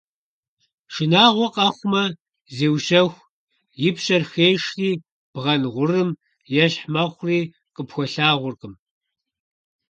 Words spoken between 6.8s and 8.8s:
мэхъури, къыпхуэлъагъуркъым.